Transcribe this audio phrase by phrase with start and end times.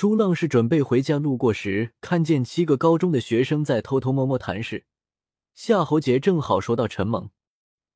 [0.00, 4.86] 朱浪是准备回家，路过时看见七个高中的学生在偷偷摸摸谈事。
[5.52, 7.28] 夏侯杰正好说到陈猛，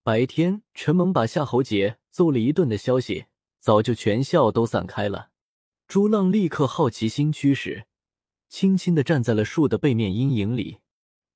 [0.03, 3.25] 白天陈猛把夏侯杰揍了一顿的消息，
[3.59, 5.31] 早就全校都散开了。
[5.89, 7.87] 朱浪立刻好奇心驱使，
[8.51, 10.81] 轻轻的站在了树的背面阴影里，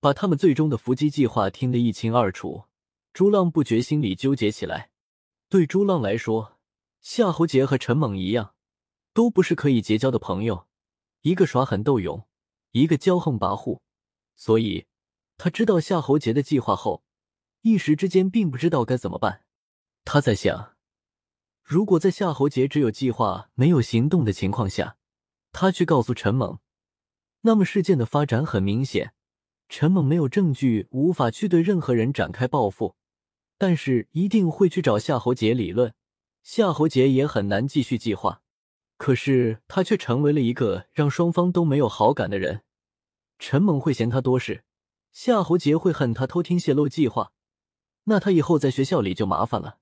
[0.00, 2.64] 把他们最终的伏击计划听得一清二楚。
[3.14, 4.90] 朱浪不觉心里纠结起来。
[5.48, 6.58] 对朱浪来说，
[7.00, 8.52] 夏侯杰和陈猛一样，
[9.18, 10.68] 都不是可以结交的朋友。
[11.22, 12.28] 一个耍狠斗勇，
[12.70, 13.80] 一个骄横跋扈，
[14.36, 14.86] 所以
[15.36, 17.02] 他知道夏侯杰的计划后，
[17.62, 19.42] 一时之间并不知道该怎么办。
[20.04, 20.76] 他在想，
[21.64, 24.96] 如果在夏侯杰只有计划没有行动的情况下，
[25.50, 26.60] 他去告诉陈猛，
[27.40, 29.14] 那么事件的发展很明显，
[29.68, 32.94] 陈猛没有证据，无法去对任何人展开报复，
[33.58, 35.92] 但是一定会去找夏侯杰理论，
[36.44, 38.42] 夏侯杰也很难继续计划。
[38.98, 42.62] 可是他却成为了一个让双方都没有好感的人。
[43.38, 44.64] 陈猛会嫌他多事，
[45.12, 47.32] 夏侯杰会恨他偷听泄露计划，
[48.04, 49.78] 那他以后在学校里就麻烦了。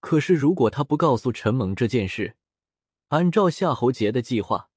[0.00, 2.36] 可是如果他不告诉陈猛这件事，
[3.08, 4.70] 按照夏侯杰的计划，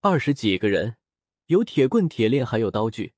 [0.00, 0.96] 二十几个人，
[1.46, 3.14] 有铁棍、铁链，还有刀具，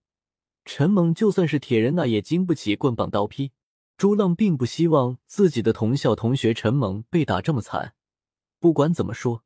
[0.65, 3.53] 陈猛就算是铁人，那也经不起棍棒刀劈。
[3.97, 7.95] 朱浪并不希望自己的同校同学陈猛被打这么惨。
[8.59, 9.46] 不管怎么说。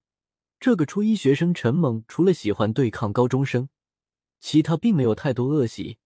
[0.60, 3.70] 这个初一学生陈猛，除了喜欢对抗高中生，
[4.40, 5.96] 其他并没有太多恶习。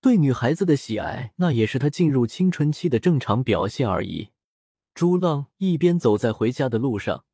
[0.00, 4.30] 对女孩子的喜爱，那也是他进入青春期的正常表现而已。
[4.94, 7.26] 朱浪一边走在回家的路上，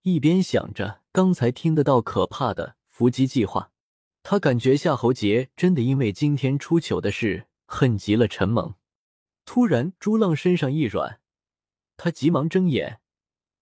[0.00, 3.70] 一边想着刚才听得到可怕的伏击计划。
[4.22, 8.74] 他感觉夏侯杰真的因为今天出糗的事恨极了陈猛。
[9.44, 11.20] 突然，朱浪身上一软，
[11.98, 13.00] 他急忙睁眼。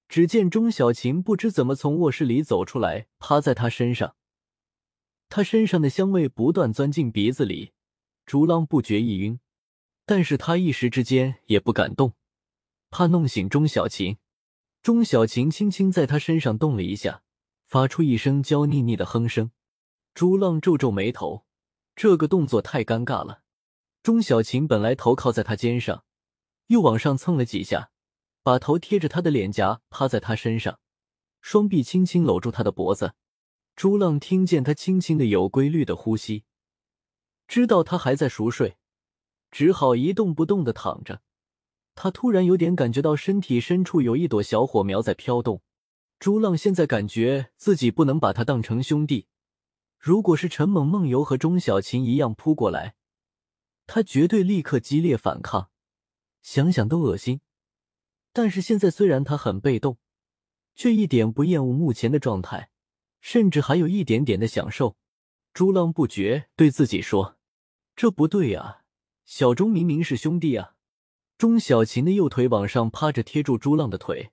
[0.08, 4.16] 只见钟小琴不知怎么从卧室里走出来，趴在他身上。
[5.28, 7.72] 他身上的香味不断钻进鼻子里，
[8.24, 9.40] 竹浪不觉一晕，
[10.04, 12.14] 但是他一时之间也不敢动，
[12.90, 14.18] 怕弄醒钟小琴。
[14.82, 17.22] 钟小琴轻轻在他身上动了一下，
[17.66, 19.50] 发出一声娇腻腻的哼声。
[20.14, 21.44] 朱浪皱皱眉头，
[21.96, 23.42] 这个动作太尴尬了。
[24.04, 26.04] 钟小琴本来头靠在他肩上，
[26.68, 27.90] 又往上蹭了几下。
[28.46, 30.78] 把头贴着他的脸颊，趴在他身上，
[31.40, 33.14] 双臂轻轻搂住他的脖子。
[33.74, 36.44] 朱浪听见他轻轻的、有规律的呼吸，
[37.48, 38.76] 知道他还在熟睡，
[39.50, 41.22] 只好一动不动的躺着。
[41.96, 45.60] 他突然有点感觉到身体深处有一朵小火苗在飘动。
[46.20, 49.26] 朱浪现在感觉自己不能把他当成兄弟。
[49.98, 52.94] 如果是陈猛、梦游和钟小琴一样扑过来，
[53.88, 55.70] 他绝对立刻激烈反抗。
[56.42, 57.40] 想想都恶心。
[58.36, 59.96] 但是现在虽然他很被动，
[60.74, 62.68] 却一点不厌恶目前的状态，
[63.18, 64.98] 甚至还有一点点的享受。
[65.54, 67.38] 朱浪不觉对自己说
[67.96, 68.82] ：“这不对啊，
[69.24, 70.74] 小钟明明是兄弟啊！”
[71.38, 74.32] 钟小琴的右腿往上趴着，贴住朱浪的腿，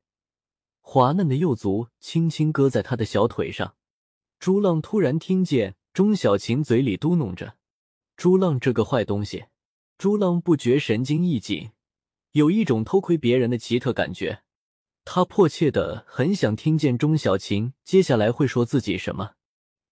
[0.82, 3.78] 滑嫩的右足轻轻搁在他的小腿上。
[4.38, 7.56] 朱浪突然听见钟小琴嘴里嘟哝着
[8.18, 9.46] ：“朱浪这个坏东西。”
[9.98, 11.72] 朱浪不觉神经一紧。
[12.34, 14.42] 有一种偷窥别人的奇特感觉，
[15.06, 19.34] 他迫切的很想听见钟小琴接下来会说自己什么。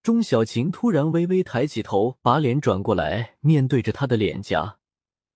[0.02, 4.80] 钟小琴突然微微抬起头，把脸转过来，面对着他的脸颊，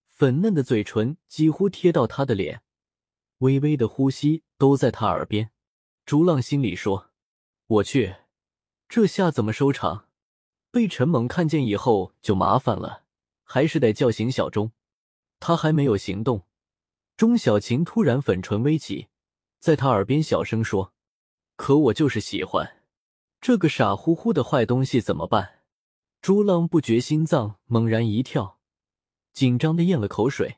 [0.07, 2.63] 粉嫩的嘴唇几乎贴到他的脸，
[3.37, 5.51] 微微的呼吸都在他耳边。
[6.07, 7.11] 朱浪心里说
[7.67, 8.15] ：“我去，
[8.89, 10.07] 这下怎么收场？
[10.71, 13.03] 被陈猛看见以后就麻烦了，
[13.43, 14.71] 还是得叫醒小钟。”
[15.39, 16.47] 他还没有行动。
[17.17, 19.07] 钟小琴突然粉唇微起，
[19.59, 20.93] 在他耳边小声说
[21.55, 22.81] ：“可我就是喜欢
[23.39, 25.61] 这个傻乎乎的坏东西，怎么办？”
[26.21, 28.59] 朱浪不觉心脏猛然一跳，
[29.31, 30.57] 紧张的咽了口水。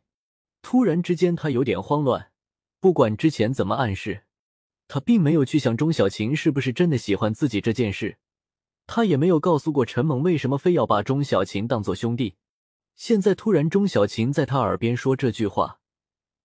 [0.63, 2.31] 突然之间，他有点慌乱。
[2.79, 4.23] 不管之前怎么暗示，
[4.87, 8.17] 他并没有去想钟小琴是不是真的喜欢自己这件事。
[8.87, 12.35] 他也没有告诉过陈猛为什么非要把钟小琴当做兄弟。
[12.95, 15.79] 现在突然，钟小琴在他耳边说这句话。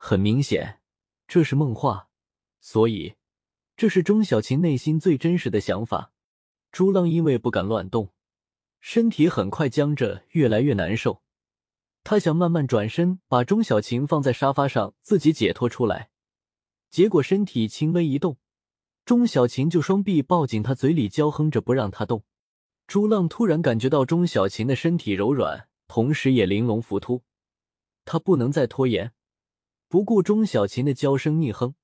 [0.05, 0.81] 很明显，
[1.29, 2.09] 这是梦话，
[2.61, 3.15] 所以
[3.77, 6.13] 这是钟小琴内心最真实的想法。
[6.73, 8.13] 朱浪因为不敢乱动，
[8.81, 11.23] 身体很快僵着，越来越难受。
[12.03, 16.11] 他想慢慢转身，把钟小琴放在沙发上，自己解脱出来。
[16.91, 18.39] 结果身体轻微一动，
[19.05, 22.25] 钟小琴就双臂抱紧他，嘴里娇哼着不让他动。
[22.89, 27.23] 朱浪突然感觉到钟小琴的身体柔软，同时也玲珑浮凸，
[28.05, 29.13] 他不能再拖延。
[29.93, 31.75] 不顾钟小琴的娇声腻哼，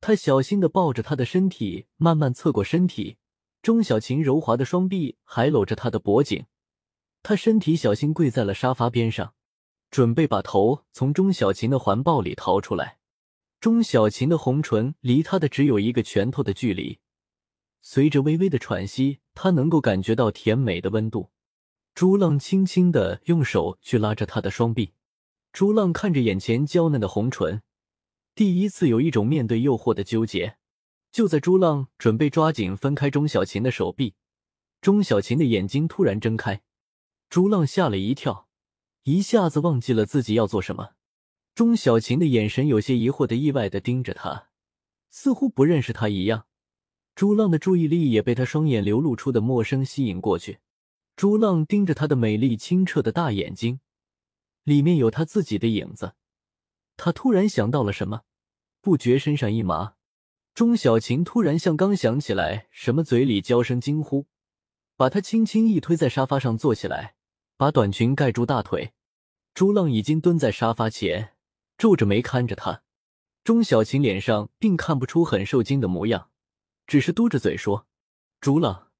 [0.00, 3.16] 他小心的抱着她的身体，慢慢侧过身体，
[3.62, 6.46] 钟小琴柔滑的双臂还搂着他的脖颈，
[7.22, 9.34] 他身体小心跪在了沙发边上，
[9.88, 12.98] 准备把头从钟小琴的环抱里掏出来。
[13.60, 16.98] 钟小琴的红唇离他的只有一个拳头的距离，
[17.80, 21.30] 随着微微的喘息，他能够感觉到甜美的温度。
[21.94, 24.94] 朱浪轻轻的用手去拉着他的双臂，
[25.52, 27.62] 朱浪看着眼前娇嫩的红唇，
[28.34, 30.56] 第一次有一种面对诱惑的纠结。
[31.10, 34.14] 就在朱浪准备抓紧分开钟小琴的手臂，
[34.80, 36.60] 钟小琴的眼睛突然睁开，
[37.30, 38.46] 朱浪吓了一跳，
[39.04, 40.90] 一下子忘记了自己要做什么。
[41.54, 44.48] 钟小琴的眼神有些疑惑的、意外的盯着他，
[45.10, 46.44] 似乎不认识他一样。
[47.14, 50.58] 朱浪的注意力也被他双眼流露出的陌生吸引过去。
[51.16, 53.80] 朱浪盯着他的美丽清澈的大眼睛，
[54.68, 56.12] 里面有他自己的影子。
[56.98, 58.24] 他突然想到了什么，
[58.82, 59.94] 不觉身上一麻。
[60.52, 64.26] 钟小琴突然像刚想起来什么，嘴里娇声惊呼，
[64.94, 67.14] 把他轻轻一推，在沙发上坐起来，
[67.56, 68.92] 把短裙盖住大腿。
[69.54, 71.34] 朱浪已经蹲在沙发前。
[71.78, 72.82] 皱着眉看着他，
[73.44, 76.30] 钟小琴脸上并看不出很受惊的模样，
[76.86, 77.86] 只是嘟着嘴说
[78.38, 78.90] ：“朱浪，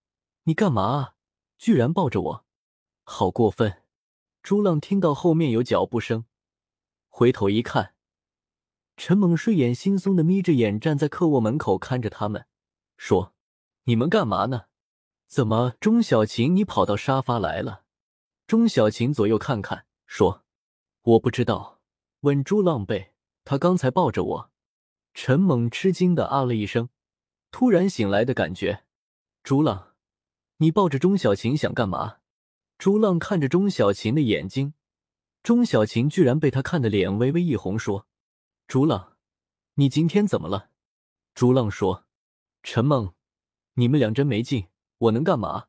[0.45, 1.15] 你干嘛啊？
[1.59, 2.45] 居然抱着我，
[3.03, 3.83] 好过分！”
[4.49, 6.25] 朱浪听到后面有脚步声，
[7.09, 7.93] 回头一看，
[8.97, 12.47] 陈猛睡眼惺忪的眯着眼站在客卧门口看着他们，
[12.97, 13.35] 说
[13.85, 14.63] ：“你们干嘛呢？
[15.27, 17.83] 怎么，钟小琴你跑到沙发来了？”
[18.49, 20.47] 钟小琴左右看看，说
[21.05, 21.83] ：“我不知道。”
[22.21, 23.13] 问朱浪背，
[23.45, 24.51] 他刚才抱着我。
[25.13, 26.89] 陈猛吃惊的啊了一声，
[27.51, 28.85] 突然醒来的感觉。
[29.43, 29.93] 朱浪，
[30.57, 32.21] 你抱着钟小琴想干嘛？
[32.79, 34.73] 朱浪看着钟小琴的眼睛，
[35.43, 38.07] 钟小琴居然被他看的脸微微一红，说
[38.69, 39.17] ：“朱浪，
[39.75, 40.71] 你今天怎么了？”
[41.35, 42.07] 朱浪说
[42.63, 43.15] ：“陈梦，
[43.75, 45.67] 你们俩真没劲，我能干嘛？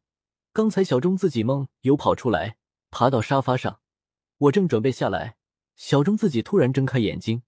[0.54, 2.58] 刚才小钟自己梦游跑出来，
[2.92, 3.82] 爬到沙发上，
[4.38, 5.38] 我正准备下来。”
[5.76, 7.42] 小钟自己突然睁开眼睛，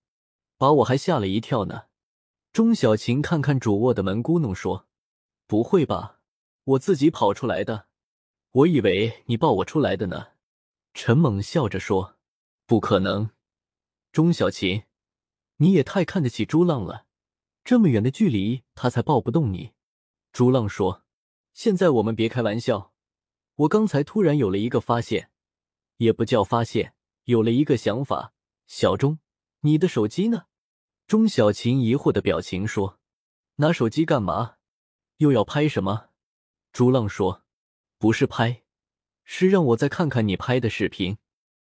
[0.58, 1.84] 把我还吓了一跳呢。
[2.52, 4.88] 钟小琴看看主卧的门，咕哝说
[5.46, 6.22] ：“不会吧，
[6.64, 7.90] 我自己跑出来的？
[8.52, 10.30] 我以为你抱我出来的呢。”
[10.94, 12.18] 陈猛笑着说
[12.66, 13.32] ：“不可能，
[14.12, 14.84] 钟小琴，
[15.58, 17.06] 你也太看得起朱浪了。
[17.64, 19.72] 这么远的距离，他才抱不动你。”
[20.34, 21.04] 朱浪说
[21.54, 22.94] ：“现在我们别开玩笑，
[23.56, 25.32] 我刚才突然有了一个发现，
[25.98, 26.94] 也不叫发现。”
[27.26, 28.34] 有了一个想法，
[28.66, 29.20] 小钟，
[29.60, 30.48] 你的手机呢？
[31.06, 33.00] 钟小琴疑惑的表情说
[33.58, 34.56] ：“拿手机干嘛？
[35.18, 36.10] 又要拍什么？”
[36.74, 37.41] 朱浪说
[38.02, 38.64] ：“不是拍，
[39.24, 41.20] 是让我再看看你拍的视频。”